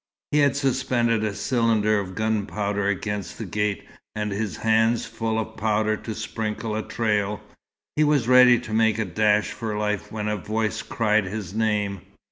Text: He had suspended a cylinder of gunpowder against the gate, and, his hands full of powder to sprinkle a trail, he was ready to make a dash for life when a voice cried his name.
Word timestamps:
He 0.31 0.39
had 0.39 0.55
suspended 0.55 1.23
a 1.23 1.35
cylinder 1.35 1.99
of 1.99 2.15
gunpowder 2.15 2.87
against 2.87 3.37
the 3.37 3.45
gate, 3.45 3.85
and, 4.15 4.31
his 4.31 4.57
hands 4.57 5.05
full 5.05 5.37
of 5.37 5.55
powder 5.57 5.95
to 5.95 6.15
sprinkle 6.15 6.75
a 6.75 6.81
trail, 6.81 7.39
he 7.95 8.03
was 8.03 8.27
ready 8.27 8.57
to 8.61 8.73
make 8.73 8.97
a 8.97 9.05
dash 9.05 9.51
for 9.51 9.77
life 9.77 10.11
when 10.11 10.27
a 10.27 10.37
voice 10.37 10.81
cried 10.81 11.25
his 11.25 11.53
name. 11.53 12.01